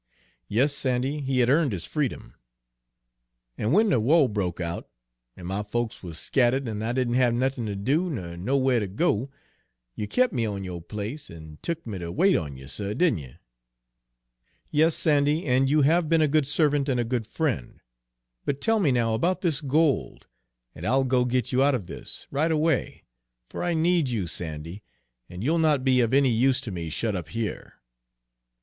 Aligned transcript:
"Yes, 0.47 0.73
Sandy, 0.73 1.19
he 1.21 1.41
had 1.41 1.49
earned 1.51 1.73
his 1.73 1.85
freedom." 1.85 2.33
"An' 3.55 3.67
w'en 3.67 3.89
de 3.91 3.99
wah 3.99 4.27
broke 4.27 4.59
out, 4.59 4.89
an' 5.37 5.45
my 5.45 5.61
folks 5.61 6.01
wuz 6.01 6.13
scattered, 6.17 6.67
an' 6.67 6.81
I 6.81 6.91
didn' 6.91 7.13
have 7.13 7.35
nothin' 7.35 7.67
ter 7.67 7.75
do 7.75 8.09
ner 8.09 8.35
nowhar 8.35 8.79
ter 8.79 8.87
go, 8.87 9.29
you 9.93 10.07
kep' 10.07 10.33
me 10.33 10.43
on 10.47 10.63
yo' 10.63 10.79
place, 10.79 11.29
and 11.29 11.61
tuck 11.61 11.85
me 11.85 11.99
ter 11.99 12.09
wait 12.09 12.35
on 12.35 12.57
you, 12.57 12.65
suh, 12.65 12.95
didn't 12.95 13.19
you?" 13.19 13.35
"Yes, 14.71 14.95
Sandy, 14.95 15.45
and 15.45 15.69
you 15.69 15.83
have 15.83 16.09
been 16.09 16.23
a 16.23 16.27
good 16.27 16.47
servant 16.47 16.89
and 16.89 16.99
a 16.99 17.03
good 17.03 17.27
friend; 17.27 17.79
but 18.43 18.59
tell 18.59 18.79
me 18.79 18.91
now 18.91 19.13
about 19.13 19.41
this 19.41 19.61
gold, 19.61 20.25
and 20.73 20.83
I'll 20.83 21.03
go 21.03 21.21
and 21.21 21.29
get 21.29 21.51
you 21.51 21.61
out 21.61 21.75
of 21.75 21.85
this, 21.85 22.25
right 22.31 22.51
away, 22.51 23.03
for 23.49 23.63
I 23.63 23.75
need 23.75 24.09
you, 24.09 24.25
Sandy, 24.25 24.81
and 25.29 25.43
you'll 25.43 25.59
not 25.59 25.83
be 25.83 26.01
of 26.01 26.11
any 26.11 26.31
use 26.31 26.59
to 26.61 26.71
me 26.71 26.89
shut 26.89 27.15
up 27.15 27.27
here!" 27.29 27.75